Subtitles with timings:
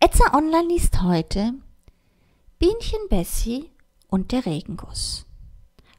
[0.00, 1.54] Etza Online liest heute
[2.60, 3.72] Bienchen Bessie
[4.06, 5.26] und der Regenguss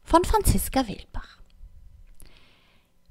[0.04, 1.40] von Franziska Wildbach.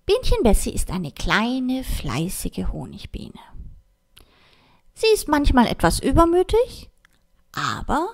[0.07, 3.39] Bienchen Bessie ist eine kleine, fleißige Honigbiene.
[4.95, 6.89] Sie ist manchmal etwas übermütig,
[7.53, 8.09] aber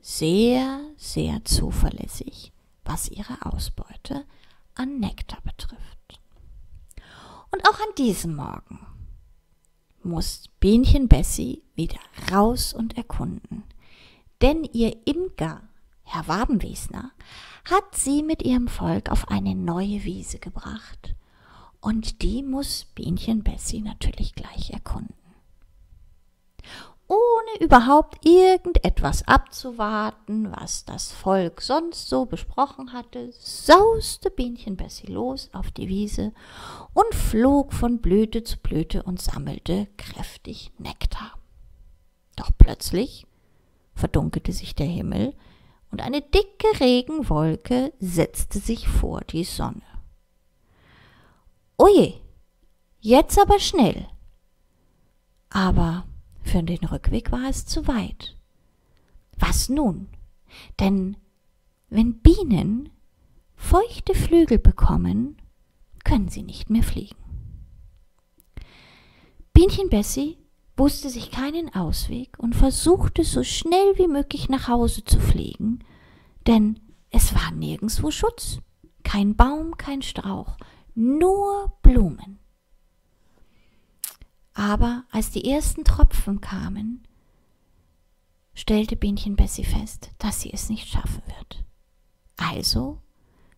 [0.00, 2.52] sehr, sehr zuverlässig,
[2.84, 4.24] was ihre Ausbeute
[4.76, 6.20] an Nektar betrifft.
[7.50, 8.87] Und auch an diesem Morgen
[10.08, 11.98] muss Bienchen Bessie wieder
[12.32, 13.64] raus und erkunden.
[14.42, 15.62] Denn ihr Imker,
[16.02, 17.12] Herr Wabenwiesner,
[17.64, 21.14] hat sie mit ihrem Volk auf eine neue Wiese gebracht.
[21.80, 25.14] Und die muss Bienchen Bessie natürlich gleich erkunden
[27.48, 35.50] ohne überhaupt irgendetwas abzuwarten, was das Volk sonst so besprochen hatte, sauste Bienchen Bessie los
[35.52, 36.32] auf die Wiese
[36.94, 41.32] und flog von Blüte zu Blüte und sammelte kräftig Nektar.
[42.36, 43.26] Doch plötzlich
[43.94, 45.34] verdunkelte sich der Himmel
[45.90, 49.82] und eine dicke Regenwolke setzte sich vor die Sonne.
[51.78, 52.14] Oje,
[53.00, 54.06] jetzt aber schnell.
[55.50, 56.04] Aber
[56.48, 58.36] für den Rückweg war es zu weit.
[59.38, 60.08] Was nun?
[60.80, 61.16] Denn
[61.90, 62.90] wenn Bienen
[63.54, 65.36] feuchte Flügel bekommen,
[66.04, 67.16] können sie nicht mehr fliegen.
[69.52, 70.38] Bienchen Bessie
[70.76, 75.80] wusste sich keinen Ausweg und versuchte so schnell wie möglich nach Hause zu fliegen,
[76.46, 78.60] denn es war nirgendswo Schutz,
[79.02, 80.56] kein Baum, kein Strauch,
[80.94, 82.38] nur Blumen.
[84.58, 87.06] Aber als die ersten Tropfen kamen,
[88.54, 91.64] stellte Bienchen Bessie fest, dass sie es nicht schaffen wird.
[92.36, 93.00] Also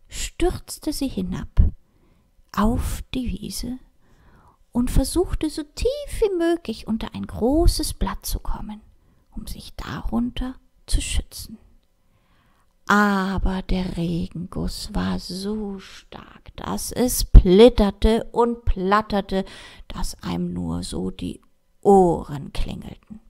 [0.08, 1.48] stürzte sie hinab
[2.52, 3.78] auf die Wiese
[4.72, 8.82] und versuchte so tief wie möglich unter ein großes Blatt zu kommen,
[9.34, 11.56] um sich darunter zu schützen.
[12.90, 19.44] Aber der Regenguss war so stark, dass es plitterte und platterte,
[19.86, 21.40] dass einem nur so die
[21.82, 23.20] Ohren klingelten.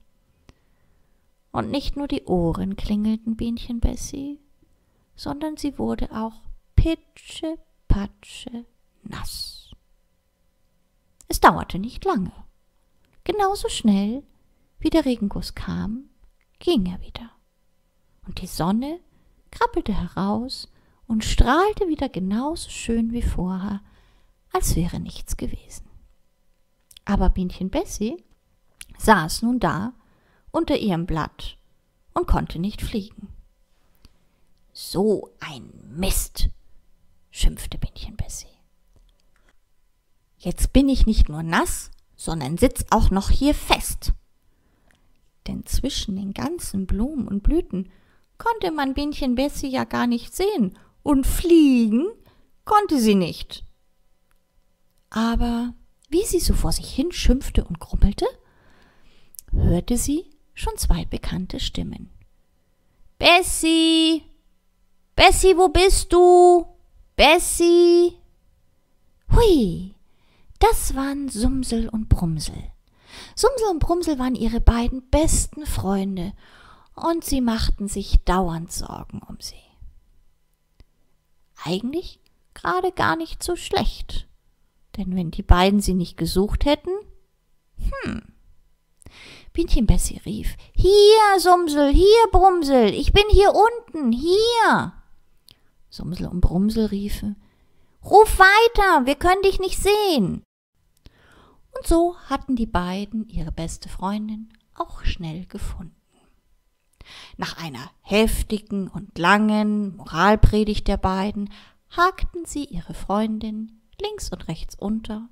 [1.51, 4.39] Und nicht nur die Ohren klingelten Bienchen Bessie,
[5.15, 6.41] sondern sie wurde auch
[6.75, 8.65] pitsche, patsche,
[9.03, 9.69] nass.
[11.27, 12.33] Es dauerte nicht lange.
[13.25, 14.23] Genauso schnell,
[14.79, 16.05] wie der Regenguss kam,
[16.57, 17.29] ging er wieder.
[18.25, 18.99] Und die Sonne
[19.51, 20.69] krabbelte heraus
[21.07, 23.81] und strahlte wieder genauso schön wie vorher,
[24.53, 25.85] als wäre nichts gewesen.
[27.05, 28.23] Aber Bienchen Bessie
[28.97, 29.93] saß nun da
[30.51, 31.57] unter ihrem Blatt
[32.13, 33.29] und konnte nicht fliegen.
[34.73, 36.49] So ein Mist,
[37.29, 38.47] schimpfte Bienchen Bessie.
[40.37, 44.13] Jetzt bin ich nicht nur nass, sondern sitz auch noch hier fest.
[45.47, 47.91] Denn zwischen den ganzen Blumen und Blüten
[48.41, 52.07] konnte man Bienchen Bessie ja gar nicht sehen, und fliegen
[52.65, 53.63] konnte sie nicht.
[55.11, 55.73] Aber
[56.09, 58.25] wie sie so vor sich hin schimpfte und grummelte,
[59.51, 60.25] hörte sie
[60.55, 62.09] schon zwei bekannte Stimmen.
[63.19, 64.23] Bessie!
[65.15, 66.65] Bessie, wo bist du?
[67.15, 68.17] Bessie!
[69.35, 69.93] Hui!
[70.57, 72.71] Das waren Sumsel und Brumsel.
[73.35, 76.33] Sumsel und Brumsel waren ihre beiden besten Freunde
[77.01, 79.55] und sie machten sich dauernd Sorgen um sie.
[81.63, 82.19] Eigentlich
[82.53, 84.27] gerade gar nicht so schlecht,
[84.97, 86.91] denn wenn die beiden sie nicht gesucht hätten,
[87.77, 88.21] hm.
[89.53, 94.93] Bienchen Bessie rief, Hier, Sumsel, hier, Brumsel, ich bin hier unten, hier.
[95.89, 97.35] Sumsel und Brumsel riefen,
[98.03, 100.43] Ruf weiter, wir können dich nicht sehen.
[101.77, 106.00] Und so hatten die beiden ihre beste Freundin auch schnell gefunden.
[107.37, 111.49] Nach einer heftigen und langen Moralpredigt der beiden
[111.89, 115.29] hakten sie ihre Freundin links und rechts unter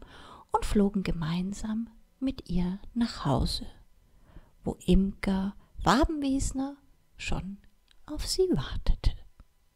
[0.51, 3.65] und flogen gemeinsam mit ihr nach Hause,
[4.63, 6.75] wo Imker Wabenwiesner
[7.17, 7.57] schon
[8.05, 9.18] auf sie wartete.